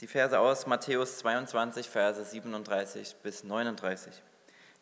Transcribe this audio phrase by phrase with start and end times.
[0.00, 4.12] Die Verse aus Matthäus 22, Verse 37 bis 39.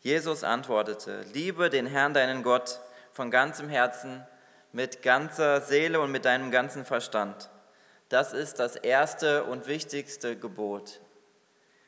[0.01, 2.81] Jesus antwortete, liebe den Herrn deinen Gott
[3.13, 4.27] von ganzem Herzen,
[4.73, 7.49] mit ganzer Seele und mit deinem ganzen Verstand.
[8.09, 10.99] Das ist das erste und wichtigste Gebot.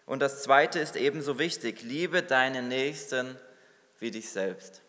[0.06, 3.38] Und das zweite ist ebenso wichtig, liebe deinen Nächsten
[4.00, 4.82] wie dich selbst.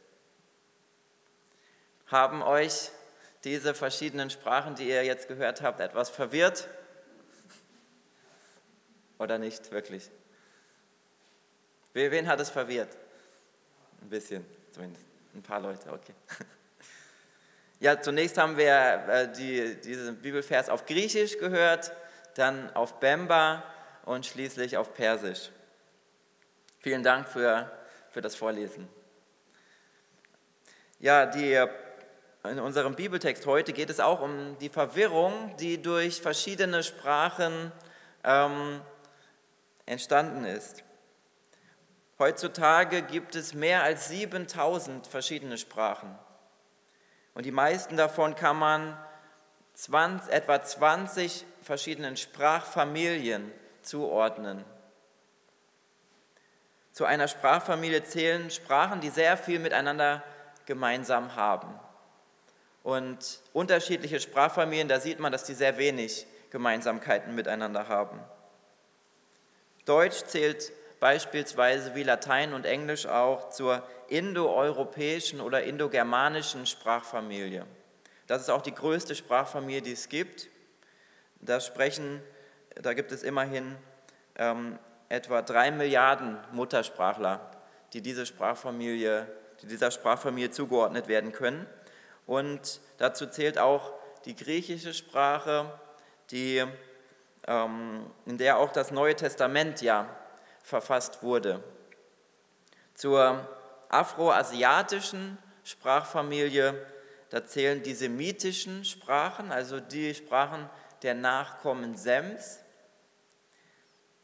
[2.06, 2.92] Haben euch
[3.42, 6.68] diese verschiedenen Sprachen, die ihr jetzt gehört habt, etwas verwirrt?
[9.18, 10.10] Oder nicht wirklich?
[11.92, 12.96] Wen hat es verwirrt?
[14.00, 15.04] Ein bisschen, zumindest.
[15.34, 16.14] Ein paar Leute, okay.
[17.80, 21.92] Ja, zunächst haben wir äh, die, diesen Bibelvers auf Griechisch gehört,
[22.34, 23.62] dann auf Bemba
[24.04, 25.50] und schließlich auf Persisch.
[26.80, 27.70] Vielen Dank für,
[28.10, 28.88] für das Vorlesen.
[30.98, 31.64] Ja, die,
[32.42, 37.70] in unserem Bibeltext heute geht es auch um die Verwirrung, die durch verschiedene Sprachen
[38.24, 38.80] ähm,
[39.88, 40.84] entstanden ist.
[42.18, 46.18] Heutzutage gibt es mehr als 7000 verschiedene Sprachen.
[47.34, 48.98] Und die meisten davon kann man
[49.74, 54.64] 20, etwa 20 verschiedenen Sprachfamilien zuordnen.
[56.92, 60.24] Zu einer Sprachfamilie zählen Sprachen, die sehr viel miteinander
[60.66, 61.78] gemeinsam haben.
[62.82, 68.18] Und unterschiedliche Sprachfamilien, da sieht man, dass die sehr wenig Gemeinsamkeiten miteinander haben.
[69.88, 77.64] Deutsch zählt beispielsweise wie Latein und Englisch auch zur indoeuropäischen oder indogermanischen Sprachfamilie.
[78.26, 80.48] Das ist auch die größte Sprachfamilie, die es gibt.
[81.40, 82.22] Da sprechen,
[82.74, 83.76] da gibt es immerhin
[84.36, 84.78] ähm,
[85.08, 87.50] etwa drei Milliarden Muttersprachler,
[87.94, 89.26] die, diese Sprachfamilie,
[89.62, 91.66] die dieser Sprachfamilie zugeordnet werden können.
[92.26, 93.94] Und dazu zählt auch
[94.26, 95.72] die griechische Sprache,
[96.30, 96.62] die,
[97.48, 100.06] in der auch das Neue Testament ja
[100.62, 101.64] verfasst wurde.
[102.94, 103.48] Zur
[103.88, 106.74] afroasiatischen Sprachfamilie,
[107.30, 110.68] da zählen die semitischen Sprachen, also die Sprachen
[111.02, 112.58] der Nachkommen Sems,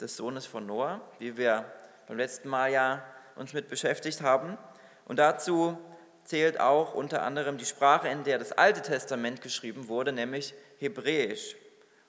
[0.00, 1.64] des Sohnes von Noah, wie wir
[2.06, 3.02] beim letzten Mal ja
[3.36, 4.58] uns mit beschäftigt haben.
[5.06, 5.78] Und dazu
[6.24, 11.56] zählt auch unter anderem die Sprache, in der das Alte Testament geschrieben wurde, nämlich Hebräisch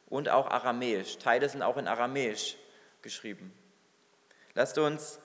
[0.08, 1.18] und auch Aramäisch.
[1.18, 2.58] Teile sind auch in Aramäisch
[3.02, 3.54] geschrieben.
[4.54, 5.20] Lasst uns,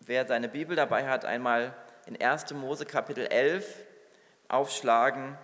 [0.00, 1.74] wer seine Bibel dabei hat, einmal
[2.06, 2.52] in 1.
[2.52, 3.66] Mose Kapitel 11
[4.48, 5.38] aufschlagen.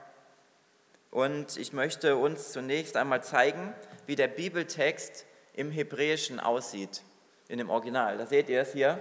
[1.10, 3.74] Und ich möchte uns zunächst einmal zeigen,
[4.06, 7.02] wie der Bibeltext im Hebräischen aussieht,
[7.48, 8.18] in dem Original.
[8.18, 8.98] Da seht ihr es hier.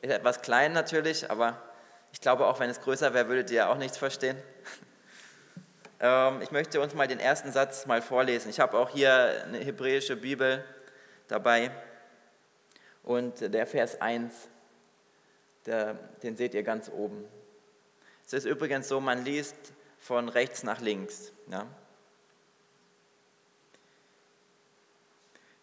[0.00, 1.60] Ist etwas klein natürlich, aber
[2.12, 4.36] ich glaube, auch wenn es größer wäre, würdet ihr auch nichts verstehen.
[6.02, 8.50] Ähm, ich möchte uns mal den ersten Satz mal vorlesen.
[8.50, 10.64] Ich habe auch hier eine hebräische Bibel
[11.28, 11.70] dabei.
[13.04, 14.34] Und der Vers 1,
[15.64, 17.24] der, den seht ihr ganz oben.
[18.26, 19.54] Es ist übrigens so, man liest
[20.00, 21.32] von rechts nach links.
[21.46, 21.66] Ja.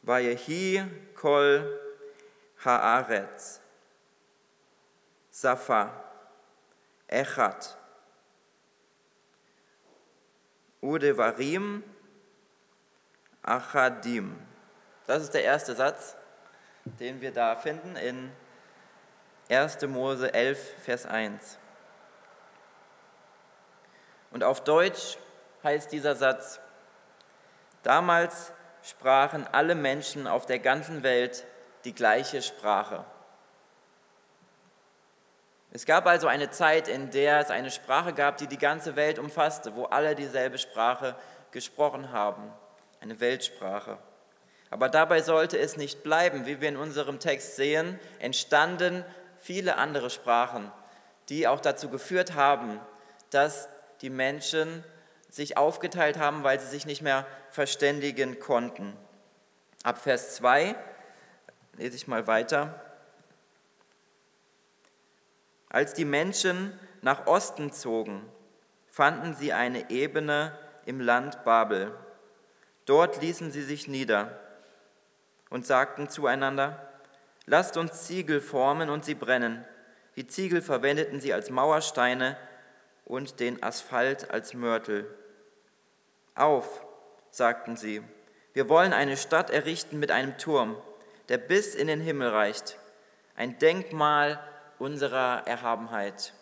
[0.03, 0.85] Vayehi
[1.15, 1.79] kol
[2.63, 3.59] haaretz,
[5.31, 6.03] Safa,
[7.07, 7.77] Echat,
[10.81, 11.83] Udevarim,
[13.41, 14.35] Achadim.
[15.07, 16.15] Das ist der erste Satz
[16.97, 18.31] den wir da finden in
[19.49, 19.81] 1.
[19.87, 21.57] Mose 11, Vers 1.
[24.31, 25.17] Und auf Deutsch
[25.63, 26.59] heißt dieser Satz,
[27.83, 28.51] damals
[28.83, 31.45] sprachen alle Menschen auf der ganzen Welt
[31.83, 33.03] die gleiche Sprache.
[35.71, 39.19] Es gab also eine Zeit, in der es eine Sprache gab, die die ganze Welt
[39.19, 41.15] umfasste, wo alle dieselbe Sprache
[41.51, 42.51] gesprochen haben,
[43.01, 43.97] eine Weltsprache.
[44.71, 46.45] Aber dabei sollte es nicht bleiben.
[46.45, 49.03] Wie wir in unserem Text sehen, entstanden
[49.37, 50.71] viele andere Sprachen,
[51.29, 52.79] die auch dazu geführt haben,
[53.29, 53.69] dass
[54.01, 54.83] die Menschen
[55.29, 58.95] sich aufgeteilt haben, weil sie sich nicht mehr verständigen konnten.
[59.83, 60.75] Ab Vers 2
[61.77, 62.88] lese ich mal weiter.
[65.69, 68.25] Als die Menschen nach Osten zogen,
[68.87, 71.95] fanden sie eine Ebene im Land Babel.
[72.85, 74.39] Dort ließen sie sich nieder
[75.51, 76.91] und sagten zueinander,
[77.45, 79.63] lasst uns Ziegel formen und sie brennen.
[80.15, 82.35] Die Ziegel verwendeten sie als Mauersteine
[83.05, 85.05] und den Asphalt als Mörtel.
[86.33, 86.83] Auf,
[87.29, 88.01] sagten sie,
[88.53, 90.75] wir wollen eine Stadt errichten mit einem Turm,
[91.27, 92.77] der bis in den Himmel reicht,
[93.35, 94.39] ein Denkmal
[94.79, 96.33] unserer Erhabenheit.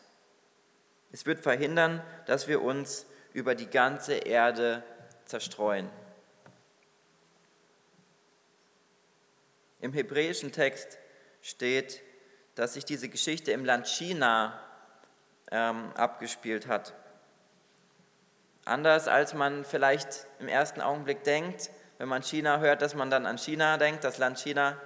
[1.11, 4.83] Es wird verhindern, dass wir uns über die ganze Erde
[5.25, 5.89] zerstreuen.
[9.79, 10.97] Im hebräischen Text
[11.41, 12.01] steht,
[12.55, 14.59] dass sich diese Geschichte im Land China
[15.51, 16.93] ähm, abgespielt hat.
[18.65, 21.69] Anders als man vielleicht im ersten Augenblick denkt,
[21.99, 24.79] wenn man China hört, dass man dann an China denkt, das Land China,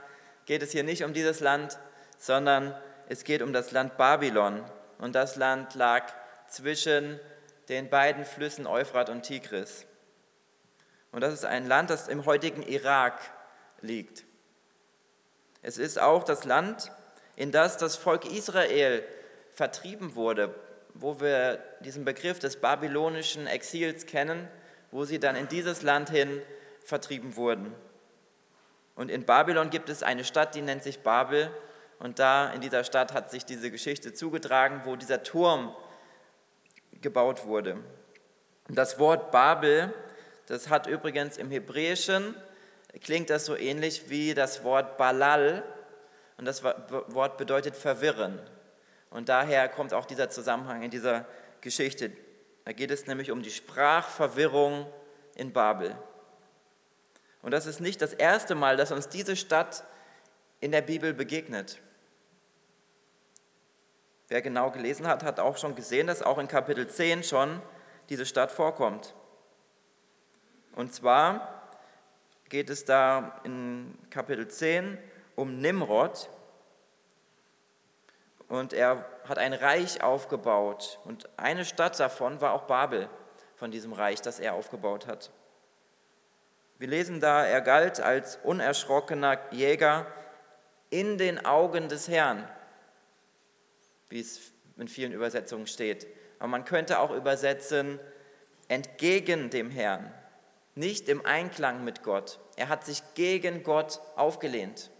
[0.45, 1.79] geht es hier nicht um dieses Land,
[2.17, 2.75] sondern
[3.11, 4.63] es geht um das Land Babylon.
[4.97, 6.13] Und das Land lag
[6.47, 7.19] zwischen
[7.67, 9.85] den beiden Flüssen Euphrat und Tigris.
[11.11, 13.19] Und das ist ein Land, das im heutigen Irak
[13.81, 14.23] liegt.
[15.61, 16.89] Es ist auch das Land,
[17.35, 19.03] in das das Volk Israel
[19.51, 20.55] vertrieben wurde,
[20.93, 24.47] wo wir diesen Begriff des babylonischen Exils kennen,
[24.89, 26.41] wo sie dann in dieses Land hin
[26.85, 27.75] vertrieben wurden.
[28.95, 31.51] Und in Babylon gibt es eine Stadt, die nennt sich Babel.
[32.01, 35.75] Und da in dieser Stadt hat sich diese Geschichte zugetragen, wo dieser Turm
[36.99, 37.77] gebaut wurde.
[38.67, 39.93] Das Wort Babel,
[40.47, 42.35] das hat übrigens im Hebräischen,
[43.01, 45.63] klingt das so ähnlich wie das Wort Balal.
[46.37, 48.39] Und das Wort bedeutet verwirren.
[49.11, 51.27] Und daher kommt auch dieser Zusammenhang in dieser
[51.61, 52.11] Geschichte.
[52.65, 54.87] Da geht es nämlich um die Sprachverwirrung
[55.35, 55.95] in Babel.
[57.43, 59.83] Und das ist nicht das erste Mal, dass uns diese Stadt
[60.61, 61.79] in der Bibel begegnet.
[64.31, 67.61] Wer genau gelesen hat, hat auch schon gesehen, dass auch in Kapitel 10 schon
[68.07, 69.13] diese Stadt vorkommt.
[70.73, 71.67] Und zwar
[72.47, 74.97] geht es da in Kapitel 10
[75.35, 76.29] um Nimrod,
[78.47, 80.99] und er hat ein Reich aufgebaut.
[81.03, 83.09] Und eine Stadt davon war auch Babel,
[83.55, 85.29] von diesem Reich, das er aufgebaut hat.
[86.77, 90.05] Wir lesen da, er galt als unerschrockener Jäger
[90.89, 92.47] in den Augen des Herrn,
[94.11, 96.07] wie es in vielen Übersetzungen steht.
[96.39, 97.99] Aber man könnte auch übersetzen,
[98.67, 100.13] entgegen dem Herrn,
[100.75, 102.39] nicht im Einklang mit Gott.
[102.55, 104.91] Er hat sich gegen Gott aufgelehnt.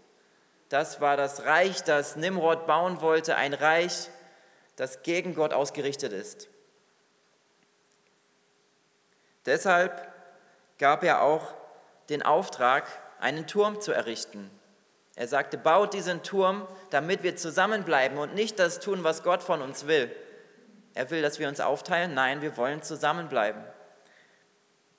[0.68, 4.08] Das war das Reich, das Nimrod bauen wollte, ein Reich,
[4.76, 6.48] das gegen Gott ausgerichtet ist.
[9.44, 10.12] Deshalb
[10.78, 11.54] gab er auch
[12.08, 12.86] den Auftrag,
[13.20, 14.50] einen Turm zu errichten.
[15.14, 19.60] Er sagte, baut diesen Turm, damit wir zusammenbleiben und nicht das tun, was Gott von
[19.60, 20.10] uns will.
[20.94, 22.14] Er will, dass wir uns aufteilen.
[22.14, 23.62] Nein, wir wollen zusammenbleiben.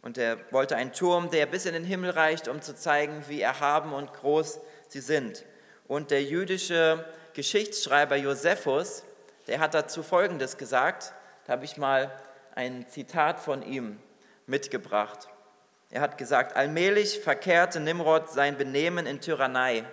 [0.02, 3.42] Und er wollte einen Turm, der bis in den Himmel reicht, um zu zeigen, wie
[3.42, 5.46] erhaben und groß sie sind.
[5.88, 9.04] Und der jüdische Geschichtsschreiber Josephus,
[9.48, 11.14] der hat dazu Folgendes gesagt.
[11.46, 12.12] Da habe ich mal
[12.54, 14.00] ein Zitat von ihm
[14.46, 15.28] mitgebracht.
[15.90, 19.86] Er hat gesagt, allmählich verkehrte Nimrod sein Benehmen in Tyrannei,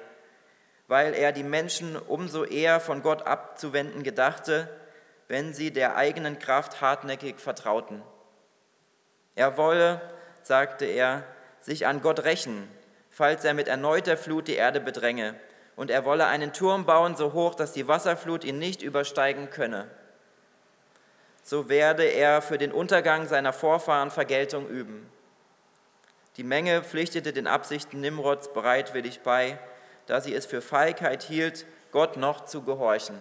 [0.91, 4.69] weil er die Menschen umso eher von Gott abzuwenden gedachte,
[5.29, 8.03] wenn sie der eigenen Kraft hartnäckig vertrauten.
[9.37, 10.01] Er wolle,
[10.43, 11.23] sagte er,
[11.61, 12.69] sich an Gott rächen,
[13.09, 15.37] falls er mit erneuter Flut die Erde bedränge
[15.77, 19.87] und er wolle einen Turm bauen, so hoch, dass die Wasserflut ihn nicht übersteigen könne.
[21.45, 25.09] So werde er für den Untergang seiner Vorfahren Vergeltung üben.
[26.37, 29.57] Die Menge pflichtete den Absichten Nimrods bereitwillig bei,
[30.11, 33.17] da sie es für Feigheit hielt, Gott noch zu gehorchen.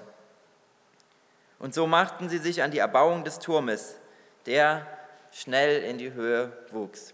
[1.60, 3.96] Und so machten sie sich an die Erbauung des Turmes,
[4.48, 4.88] der
[5.32, 7.14] schnell in die Höhe wuchs.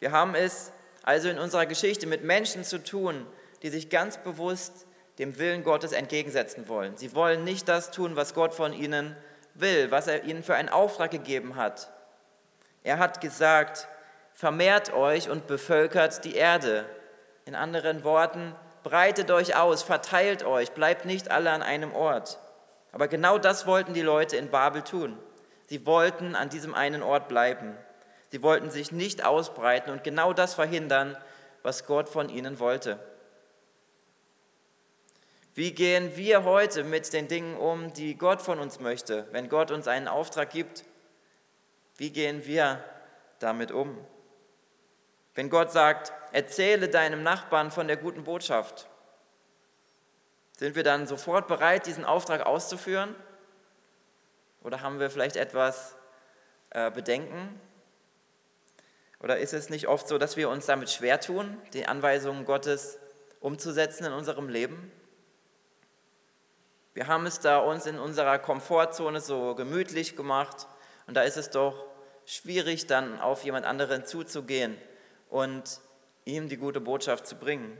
[0.00, 3.26] Wir haben es also in unserer Geschichte mit Menschen zu tun,
[3.62, 4.86] die sich ganz bewusst
[5.18, 6.96] dem Willen Gottes entgegensetzen wollen.
[6.96, 9.14] Sie wollen nicht das tun, was Gott von ihnen
[9.52, 11.92] will, was er ihnen für einen Auftrag gegeben hat.
[12.82, 13.88] Er hat gesagt,
[14.38, 16.86] vermehrt euch und bevölkert die Erde.
[17.44, 18.54] In anderen Worten,
[18.84, 22.38] breitet euch aus, verteilt euch, bleibt nicht alle an einem Ort.
[22.92, 25.18] Aber genau das wollten die Leute in Babel tun.
[25.66, 27.76] Sie wollten an diesem einen Ort bleiben.
[28.28, 31.18] Sie wollten sich nicht ausbreiten und genau das verhindern,
[31.64, 33.00] was Gott von ihnen wollte.
[35.54, 39.26] Wie gehen wir heute mit den Dingen um, die Gott von uns möchte?
[39.32, 40.84] Wenn Gott uns einen Auftrag gibt,
[41.96, 42.84] wie gehen wir
[43.40, 43.98] damit um?
[45.38, 48.88] Wenn Gott sagt, erzähle deinem Nachbarn von der guten Botschaft,
[50.56, 53.14] sind wir dann sofort bereit, diesen Auftrag auszuführen?
[54.64, 55.94] Oder haben wir vielleicht etwas
[56.70, 57.60] äh, Bedenken?
[59.20, 62.98] Oder ist es nicht oft so, dass wir uns damit schwer tun, die Anweisungen Gottes
[63.38, 64.90] umzusetzen in unserem Leben?
[66.94, 70.66] Wir haben es da uns in unserer Komfortzone so gemütlich gemacht
[71.06, 71.86] und da ist es doch
[72.26, 74.76] schwierig, dann auf jemand anderen zuzugehen
[75.28, 75.80] und
[76.24, 77.76] ihm die gute Botschaft zu bringen.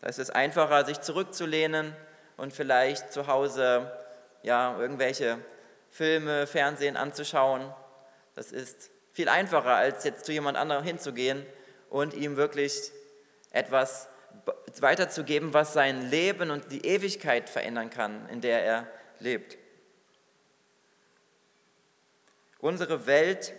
[0.00, 1.94] Da ist es einfacher, sich zurückzulehnen
[2.36, 3.92] und vielleicht zu Hause
[4.42, 5.38] ja, irgendwelche
[5.90, 7.72] Filme, Fernsehen anzuschauen.
[8.34, 11.44] Das ist viel einfacher, als jetzt zu jemand anderem hinzugehen
[11.90, 12.92] und ihm wirklich
[13.50, 14.08] etwas
[14.80, 18.86] weiterzugeben, was sein Leben und die Ewigkeit verändern kann, in der er
[19.18, 19.58] lebt.
[22.60, 23.52] Unsere Welt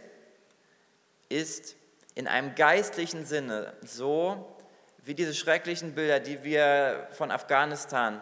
[1.29, 1.75] ist
[2.15, 4.57] in einem geistlichen Sinne so
[5.03, 8.21] wie diese schrecklichen Bilder, die wir von Afghanistan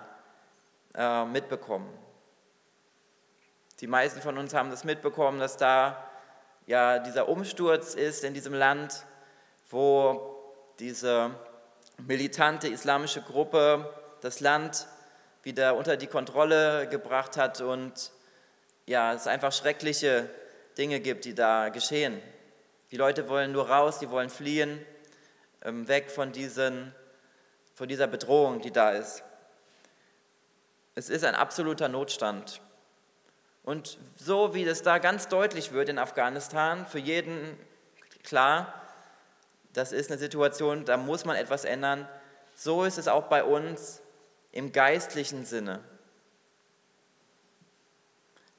[0.95, 1.89] äh, mitbekommen.
[3.81, 6.09] Die meisten von uns haben das mitbekommen, dass da
[6.67, 9.05] ja dieser Umsturz ist in diesem Land,
[9.69, 10.35] wo
[10.79, 11.31] diese
[11.97, 14.87] militante islamische Gruppe das Land
[15.43, 18.11] wieder unter die Kontrolle gebracht hat und
[18.85, 20.29] ja, es einfach schreckliche
[20.77, 22.21] Dinge gibt, die da geschehen.
[22.91, 24.83] Die Leute wollen nur raus, die wollen fliehen,
[25.63, 26.93] ähm, weg von, diesen,
[27.75, 29.23] von dieser Bedrohung, die da ist.
[30.95, 32.61] Es ist ein absoluter Notstand.
[33.63, 37.57] Und so wie das da ganz deutlich wird in Afghanistan, für jeden
[38.23, 38.73] klar,
[39.73, 42.07] das ist eine Situation, da muss man etwas ändern.
[42.55, 44.01] So ist es auch bei uns
[44.51, 45.79] im geistlichen Sinne.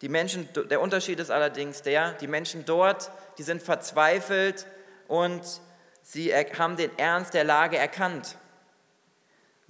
[0.00, 4.66] Die Menschen, der Unterschied ist allerdings der, die Menschen dort, die sind verzweifelt
[5.08, 5.42] und
[6.02, 8.38] sie haben den Ernst der Lage erkannt.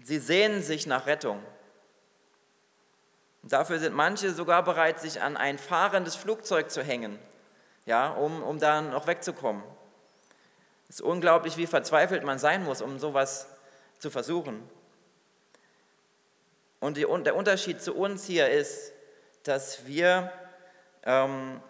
[0.02, 1.42] Sie sehnen sich nach Rettung.
[3.42, 7.18] Und dafür sind manche sogar bereit, sich an ein fahrendes Flugzeug zu hängen,
[7.86, 9.62] ja, um, um da noch wegzukommen.
[10.88, 13.46] Es ist unglaublich, wie verzweifelt man sein muss, um sowas
[13.98, 14.62] zu versuchen.
[16.80, 18.92] Und die, der Unterschied zu uns hier ist,
[19.44, 20.32] dass wir,
[21.04, 21.60] ähm,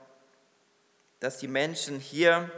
[1.20, 2.50] dass die Menschen hier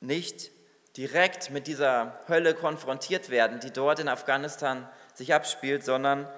[0.00, 0.50] nicht
[0.96, 6.28] direkt mit dieser Hölle konfrontiert werden, die dort in Afghanistan sich abspielt, sondern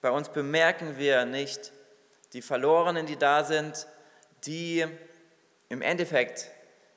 [0.00, 1.72] bei uns bemerken wir nicht
[2.32, 3.86] die Verlorenen, die da sind,
[4.44, 4.86] die
[5.68, 6.50] im Endeffekt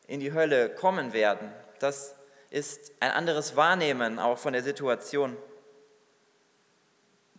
[0.08, 1.52] in die Hölle kommen werden.
[1.80, 2.16] Das
[2.50, 5.38] ist ein anderes Wahrnehmen auch von der Situation.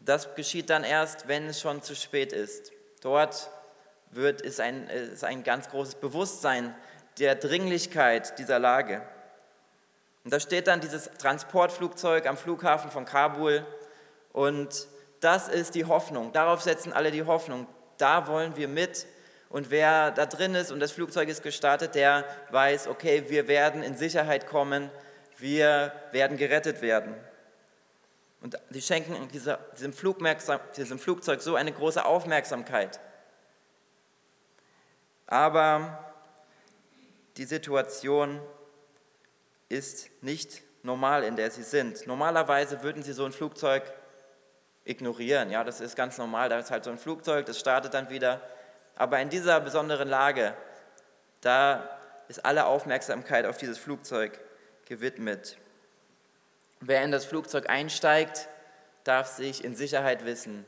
[0.04, 2.72] Das geschieht dann erst, wenn es schon zu spät ist.
[3.02, 3.50] Dort
[4.10, 6.74] wird, ist, ein, ist ein ganz großes Bewusstsein
[7.18, 9.02] der Dringlichkeit dieser Lage.
[10.24, 13.66] Und da steht dann dieses Transportflugzeug am Flughafen von Kabul
[14.32, 14.86] und
[15.20, 16.32] das ist die Hoffnung.
[16.32, 17.66] Darauf setzen alle die Hoffnung.
[17.98, 19.06] Da wollen wir mit
[19.50, 23.82] und wer da drin ist und das Flugzeug ist gestartet, der weiß, okay, wir werden
[23.82, 24.90] in Sicherheit kommen,
[25.38, 27.14] wir werden gerettet werden.
[28.42, 29.92] Und sie schenken dieser, diesem,
[30.76, 32.98] diesem Flugzeug so eine große Aufmerksamkeit.
[35.26, 36.12] Aber
[37.36, 38.40] die Situation
[39.68, 42.06] ist nicht normal, in der sie sind.
[42.06, 43.84] Normalerweise würden sie so ein Flugzeug
[44.84, 45.50] ignorieren.
[45.50, 46.48] Ja, das ist ganz normal.
[46.48, 48.42] Da ist halt so ein Flugzeug, das startet dann wieder.
[48.96, 50.54] Aber in dieser besonderen Lage,
[51.40, 51.88] da
[52.28, 54.40] ist alle Aufmerksamkeit auf dieses Flugzeug
[54.84, 55.56] gewidmet.
[56.84, 58.48] Wer in das Flugzeug einsteigt,
[59.04, 60.64] darf sich in Sicherheit wissen.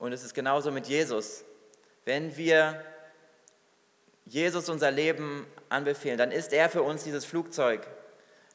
[0.00, 1.44] Und es ist genauso mit Jesus.
[2.04, 2.84] Wenn wir
[4.24, 7.86] Jesus unser Leben anbefehlen, dann ist er für uns dieses Flugzeug,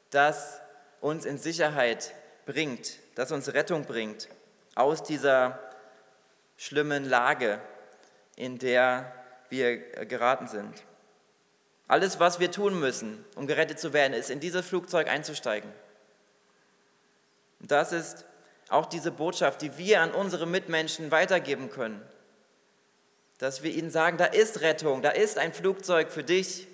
[0.09, 0.59] das
[0.99, 2.13] uns in Sicherheit
[2.45, 4.27] bringt, das uns Rettung bringt
[4.75, 5.57] aus dieser
[6.57, 7.61] schlimmen Lage,
[8.35, 9.13] in der
[9.47, 10.83] wir geraten sind.
[11.91, 15.69] Alles, was wir tun müssen, um gerettet zu werden, ist in dieses Flugzeug einzusteigen.
[17.59, 18.23] Und das ist
[18.69, 22.01] auch diese Botschaft, die wir an unsere Mitmenschen weitergeben können.
[23.39, 26.65] Dass wir ihnen sagen, da ist Rettung, da ist ein Flugzeug für dich.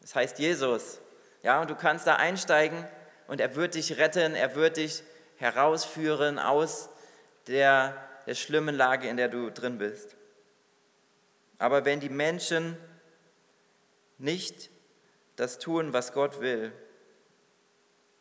[0.00, 1.00] Das heißt Jesus.
[1.42, 2.82] Ja, und du kannst da einsteigen
[3.26, 5.02] und er wird dich retten, er wird dich
[5.36, 6.88] herausführen aus
[7.46, 7.94] der,
[8.26, 10.16] der schlimmen Lage, in der du drin bist.
[11.58, 12.78] Aber wenn die Menschen
[14.18, 14.70] nicht
[15.36, 16.72] das tun, was Gott will,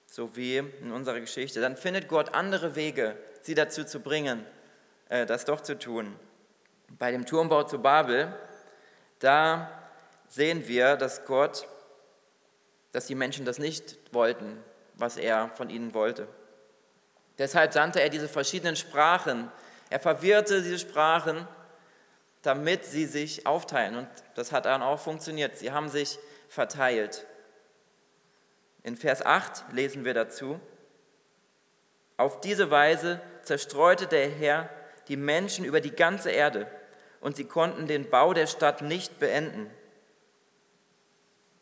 [0.08, 4.46] so wie in unserer Geschichte, dann findet Gott andere Wege, sie dazu zu bringen,
[5.10, 6.16] äh, das doch zu tun.
[7.00, 8.34] Bei dem Turmbau zu Babel,
[9.20, 9.72] da
[10.28, 11.68] sehen wir, dass Gott,
[12.92, 14.64] dass die Menschen das nicht wollten,
[14.96, 16.28] was er von ihnen wollte.
[17.38, 19.52] Deshalb sandte er diese verschiedenen Sprachen.
[19.90, 21.48] Er verwirrte diese Sprachen
[22.44, 23.96] damit sie sich aufteilen.
[23.96, 25.58] Und das hat dann auch funktioniert.
[25.58, 26.20] Sie haben sich
[26.50, 27.26] verteilt.
[28.84, 30.60] In Vers 8 lesen wir dazu,
[32.18, 34.70] auf diese Weise zerstreute der Herr
[35.08, 36.70] die Menschen über die ganze Erde
[37.22, 39.72] und sie konnten den Bau der Stadt nicht beenden.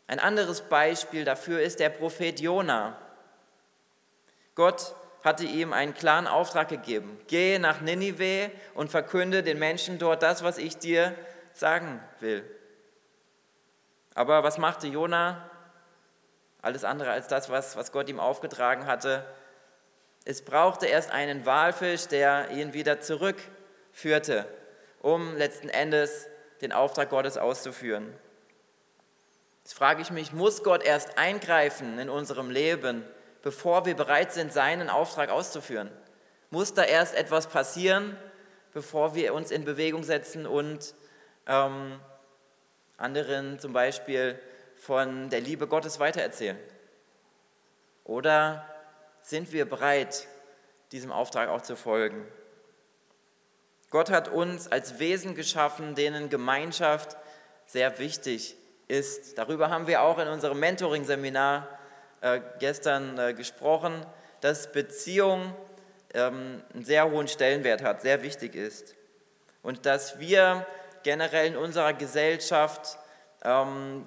[0.08, 2.98] Ein anderes Beispiel dafür ist der Prophet Jona.
[4.54, 7.18] Gott hatte ihm einen klaren Auftrag gegeben.
[7.28, 11.14] Gehe nach Ninive und verkünde den Menschen dort das, was ich dir
[11.52, 12.44] sagen will.
[14.14, 15.48] Aber was machte Jona?
[16.60, 19.24] Alles andere als das, was, was Gott ihm aufgetragen hatte.
[20.24, 24.46] Es brauchte erst einen Walfisch, der ihn wieder zurückführte,
[25.00, 26.28] um letzten Endes
[26.60, 28.14] den Auftrag Gottes auszuführen.
[29.62, 33.04] Jetzt frage ich mich, muss Gott erst eingreifen in unserem Leben,
[33.42, 35.90] bevor wir bereit sind, seinen Auftrag auszuführen?
[36.50, 38.16] Muss da erst etwas passieren,
[38.72, 40.94] bevor wir uns in Bewegung setzen und
[41.46, 42.00] ähm,
[42.96, 44.38] anderen zum Beispiel
[44.76, 46.58] von der Liebe Gottes weitererzählen?
[48.04, 48.66] Oder
[49.22, 50.26] sind wir bereit,
[50.90, 52.26] diesem Auftrag auch zu folgen?
[53.90, 57.16] Gott hat uns als Wesen geschaffen, denen Gemeinschaft
[57.66, 58.56] sehr wichtig
[58.88, 59.38] ist.
[59.38, 61.68] Darüber haben wir auch in unserem Mentoring-Seminar
[62.22, 64.06] äh, gestern äh, gesprochen,
[64.40, 65.54] dass Beziehung
[66.14, 68.94] ähm, einen sehr hohen Stellenwert hat, sehr wichtig ist.
[69.62, 70.66] Und dass wir
[71.02, 72.96] generell in unserer Gesellschaft
[73.44, 74.06] ähm,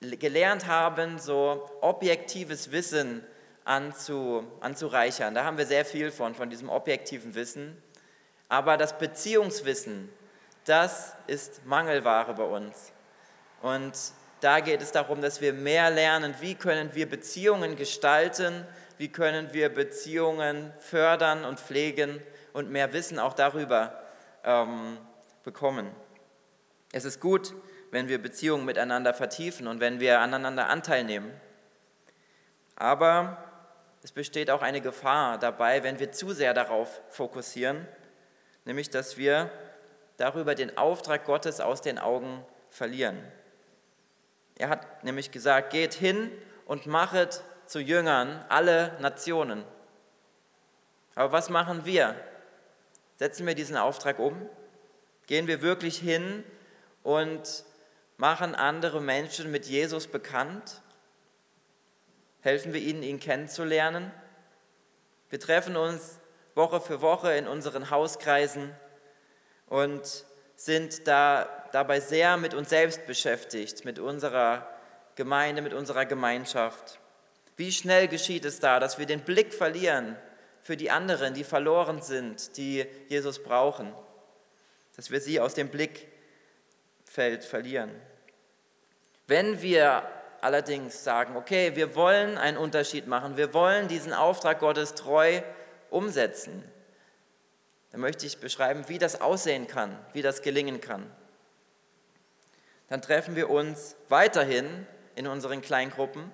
[0.00, 3.24] gelernt haben, so objektives Wissen
[3.64, 5.34] anzu, anzureichern.
[5.34, 7.80] Da haben wir sehr viel von, von diesem objektiven Wissen.
[8.48, 10.08] Aber das Beziehungswissen,
[10.64, 12.92] das ist Mangelware bei uns.
[13.62, 13.92] Und
[14.42, 18.66] da geht es darum, dass wir mehr lernen, wie können wir Beziehungen gestalten,
[18.98, 22.20] wie können wir Beziehungen fördern und pflegen
[22.52, 24.02] und mehr Wissen auch darüber
[24.42, 24.98] ähm,
[25.44, 25.92] bekommen.
[26.90, 27.54] Es ist gut,
[27.92, 31.32] wenn wir Beziehungen miteinander vertiefen und wenn wir aneinander Anteil nehmen.
[32.74, 33.44] Aber
[34.02, 37.86] es besteht auch eine Gefahr dabei, wenn wir zu sehr darauf fokussieren,
[38.64, 39.52] nämlich dass wir
[40.16, 43.22] darüber den Auftrag Gottes aus den Augen verlieren.
[44.62, 46.30] Er hat nämlich gesagt, geht hin
[46.66, 49.64] und machet zu Jüngern alle Nationen.
[51.16, 52.14] Aber was machen wir?
[53.16, 54.48] Setzen wir diesen Auftrag um?
[55.26, 56.44] Gehen wir wirklich hin
[57.02, 57.64] und
[58.18, 60.80] machen andere Menschen mit Jesus bekannt?
[62.42, 64.12] Helfen wir ihnen, ihn kennenzulernen?
[65.28, 66.20] Wir treffen uns
[66.54, 68.72] Woche für Woche in unseren Hauskreisen
[69.66, 74.68] und sind da, dabei sehr mit uns selbst beschäftigt, mit unserer
[75.16, 77.00] Gemeinde, mit unserer Gemeinschaft.
[77.56, 80.16] Wie schnell geschieht es da, dass wir den Blick verlieren
[80.62, 83.92] für die anderen, die verloren sind, die Jesus brauchen,
[84.96, 87.90] dass wir sie aus dem Blickfeld verlieren.
[89.26, 90.02] Wenn wir
[90.40, 95.42] allerdings sagen, okay, wir wollen einen Unterschied machen, wir wollen diesen Auftrag Gottes treu
[95.90, 96.64] umsetzen,
[97.90, 101.10] dann möchte ich beschreiben, wie das aussehen kann, wie das gelingen kann.
[102.92, 106.30] Dann treffen wir uns weiterhin in unseren Kleingruppen,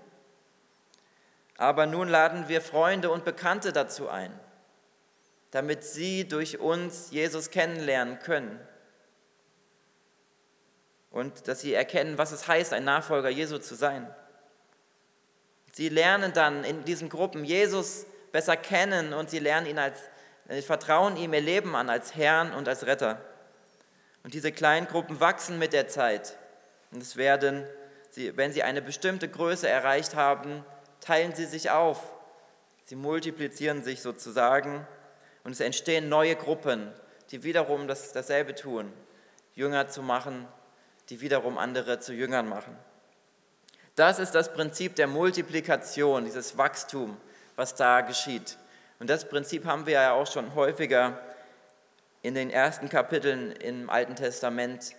[1.56, 4.32] aber nun laden wir Freunde und Bekannte dazu ein,
[5.52, 8.58] damit sie durch uns Jesus kennenlernen können
[11.12, 14.12] und dass sie erkennen, was es heißt, ein Nachfolger Jesu zu sein.
[15.74, 20.00] Sie lernen dann in diesen Gruppen Jesus besser kennen und sie lernen ihn als
[20.48, 23.20] Sie vertrauen ihm ihr Leben an als Herrn und als Retter.
[24.24, 26.36] Und diese kleinen Gruppen wachsen mit der Zeit.
[26.90, 27.66] Und es werden,
[28.14, 30.64] wenn sie eine bestimmte Größe erreicht haben,
[31.00, 32.00] teilen sie sich auf.
[32.84, 34.86] Sie multiplizieren sich sozusagen
[35.44, 36.92] und es entstehen neue Gruppen,
[37.30, 38.92] die wiederum das, dasselbe tun,
[39.54, 40.48] Jünger zu machen,
[41.10, 42.76] die wiederum andere zu Jüngern machen.
[43.94, 47.16] Das ist das Prinzip der Multiplikation, dieses Wachstum,
[47.56, 48.56] was da geschieht.
[49.00, 51.20] Und das Prinzip haben wir ja auch schon häufiger
[52.22, 54.94] in den ersten Kapiteln im Alten Testament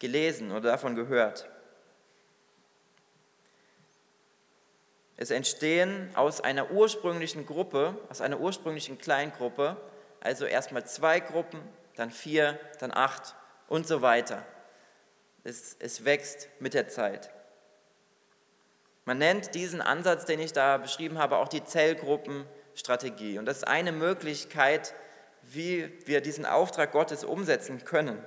[0.00, 1.48] gelesen oder davon gehört.
[5.16, 9.76] Es entstehen aus einer ursprünglichen Gruppe, aus einer ursprünglichen Kleingruppe,
[10.20, 11.60] also erstmal zwei Gruppen,
[11.94, 13.36] dann vier, dann acht
[13.68, 14.44] und so weiter.
[15.44, 17.30] Es, es wächst mit der Zeit.
[19.04, 23.38] Man nennt diesen Ansatz, den ich da beschrieben habe, auch die Zellgruppen Strategie.
[23.38, 24.94] Und das ist eine Möglichkeit,
[25.42, 28.24] wie wir diesen Auftrag Gottes umsetzen können.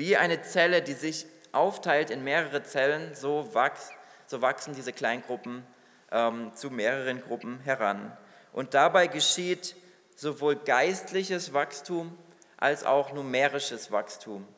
[0.00, 3.90] Wie eine Zelle, die sich aufteilt in mehrere Zellen, so, wachs,
[4.26, 5.62] so wachsen diese Kleingruppen
[6.10, 8.16] ähm, zu mehreren Gruppen heran.
[8.54, 9.76] Und dabei geschieht
[10.16, 12.16] sowohl geistliches Wachstum
[12.56, 14.48] als auch numerisches Wachstum.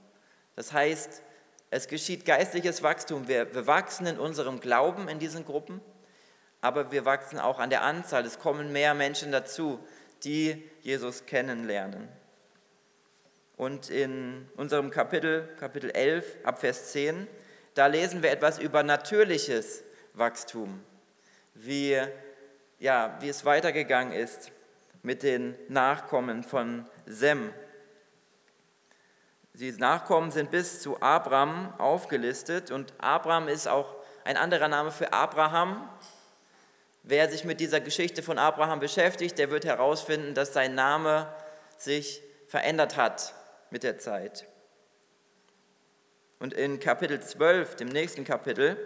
[0.55, 1.23] Das heißt,
[1.71, 3.27] es geschieht geistliches Wachstum.
[3.27, 5.81] Wir, wir wachsen in unserem Glauben in diesen Gruppen
[6.63, 8.25] aber wir wachsen auch an der Anzahl.
[8.25, 9.81] Es kommen mehr Menschen dazu,
[10.23, 12.09] die Jesus kennenlernen.
[13.63, 17.29] Und in unserem Kapitel, Kapitel 11, ab Vers 10,
[17.75, 20.83] da lesen wir etwas über natürliches Wachstum,
[21.55, 21.97] wie,
[22.81, 24.51] ja, wie es weitergegangen ist
[25.05, 27.55] mit den Nachkommen von Sem.
[29.53, 33.95] die Nachkommen sind bis zu Abraham aufgelistet und Abraham ist auch
[34.25, 35.89] ein anderer Name für Abraham.
[37.05, 41.33] Wer sich mit dieser Geschichte von Abraham beschäftigt, der wird herausfinden, dass sein Name
[41.79, 43.35] sich verändert hat
[43.73, 44.47] mit der Zeit.
[46.39, 48.77] Und in Kapitel 12, dem nächsten Kapitel,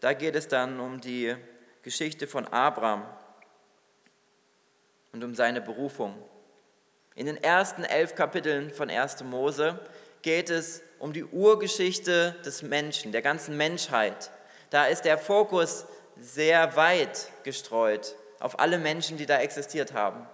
[0.00, 1.36] da geht es dann um die
[1.82, 3.06] Geschichte von Abraham
[5.12, 6.16] und um seine Berufung.
[7.14, 9.22] In den ersten elf Kapiteln von 1.
[9.24, 9.78] Mose
[10.22, 14.30] geht es um die Urgeschichte des Menschen, der ganzen Menschheit.
[14.70, 15.84] Da ist der Fokus
[16.16, 20.26] sehr weit gestreut auf alle Menschen, die da existiert haben.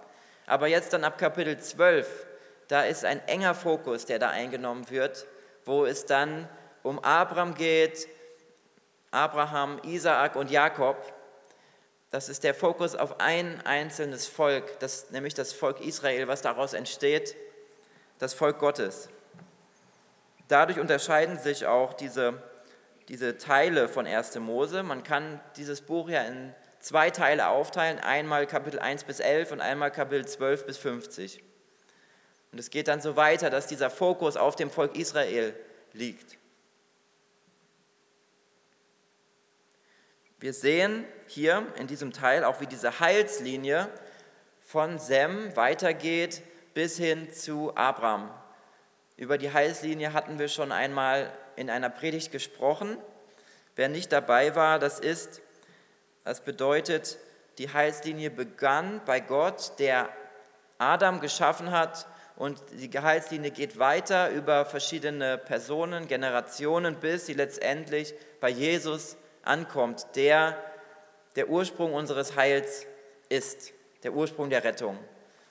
[0.45, 2.27] Aber jetzt dann ab Kapitel 12,
[2.69, 5.27] da ist ein enger Fokus, der da eingenommen wird,
[5.65, 6.47] wo es dann
[6.83, 8.07] um Abraham geht,
[9.11, 10.97] Abraham, Isaak und Jakob.
[12.11, 16.73] Das ist der Fokus auf ein einzelnes Volk, das, nämlich das Volk Israel, was daraus
[16.73, 17.35] entsteht,
[18.19, 19.09] das Volk Gottes.
[20.47, 22.41] Dadurch unterscheiden sich auch diese,
[23.07, 24.35] diese Teile von 1.
[24.39, 24.83] Mose.
[24.83, 29.61] Man kann dieses Buch ja in zwei Teile aufteilen, einmal Kapitel 1 bis 11 und
[29.61, 31.48] einmal Kapitel 12 bis 50.
[32.51, 35.53] Und es geht dann so weiter, dass dieser Fokus auf dem Volk Israel
[35.93, 36.37] liegt.
[40.39, 43.89] Wir sehen hier in diesem Teil auch, wie diese Heilslinie
[44.61, 46.41] von Sem weitergeht
[46.73, 48.31] bis hin zu Abraham.
[49.17, 52.97] Über die Heilslinie hatten wir schon einmal in einer Predigt gesprochen.
[53.75, 55.41] Wer nicht dabei war, das ist,
[56.23, 57.17] das bedeutet,
[57.57, 60.07] die Heilslinie begann bei Gott, der
[60.77, 62.07] Adam geschaffen hat
[62.39, 70.07] und die Heilslinie geht weiter über verschiedene Personen, Generationen, bis sie letztendlich bei Jesus ankommt,
[70.15, 70.57] der
[71.35, 72.87] der Ursprung unseres Heils
[73.27, 73.73] ist,
[74.03, 74.97] der Ursprung der Rettung.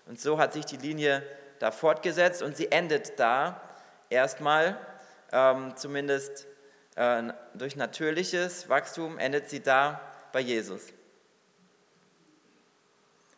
[0.06, 1.22] Und so hat sich die Linie
[1.58, 3.60] da fortgesetzt und sie endet da
[4.08, 4.78] erstmal,
[5.30, 6.46] ähm, zumindest
[6.96, 7.22] äh,
[7.52, 10.00] durch natürliches Wachstum, endet sie da
[10.32, 10.86] bei Jesus.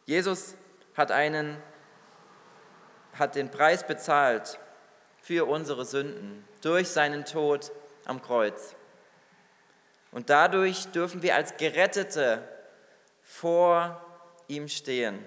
[0.07, 0.55] Jesus
[0.95, 1.57] hat, einen,
[3.19, 4.59] hat den Preis bezahlt
[5.23, 7.73] für unsere Sünden durch seinen Tod
[8.05, 8.75] am Kreuz.
[10.13, 12.43] Und dadurch dürfen wir als Gerettete
[13.23, 14.05] vor
[14.49, 15.25] ihm stehen.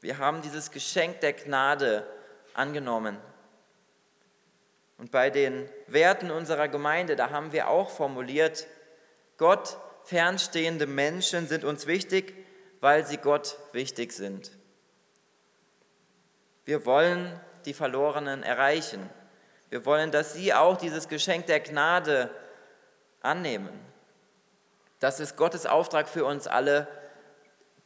[0.00, 2.06] Wir haben dieses Geschenk der Gnade
[2.54, 3.18] angenommen.
[4.98, 8.66] Und bei den Werten unserer Gemeinde, da haben wir auch formuliert,
[9.36, 12.34] Gott fernstehende Menschen sind uns wichtig,
[12.80, 14.55] weil sie Gott wichtig sind.
[16.66, 19.08] Wir wollen die Verlorenen erreichen.
[19.70, 22.28] Wir wollen, dass sie auch dieses Geschenk der Gnade
[23.20, 23.70] annehmen.
[24.98, 26.88] Das ist Gottes Auftrag für uns alle,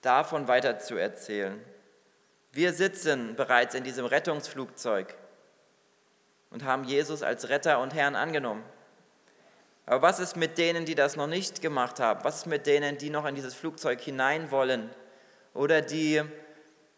[0.00, 1.62] davon weiter zu erzählen.
[2.52, 5.14] Wir sitzen bereits in diesem Rettungsflugzeug
[6.48, 8.64] und haben Jesus als Retter und Herrn angenommen.
[9.84, 12.24] Aber was ist mit denen, die das noch nicht gemacht haben?
[12.24, 14.88] Was ist mit denen, die noch in dieses Flugzeug hinein wollen
[15.52, 16.22] oder die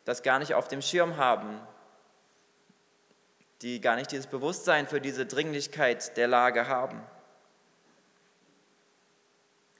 [0.05, 1.61] das gar nicht auf dem Schirm haben,
[3.63, 7.01] die gar nicht dieses Bewusstsein für diese Dringlichkeit der Lage haben?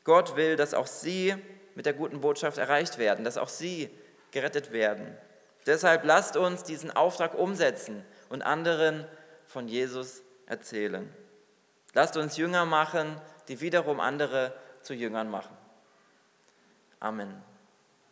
[0.05, 1.35] Gott will, dass auch sie
[1.75, 3.91] mit der guten Botschaft erreicht werden, dass auch sie
[4.31, 5.17] gerettet werden.
[5.67, 9.07] Deshalb lasst uns diesen Auftrag umsetzen und anderen
[9.47, 11.13] von Jesus erzählen.
[11.95, 15.57] Lasst uns Jünger machen, die wiederum andere zu Jüngern machen.
[16.99, 17.52] Amen.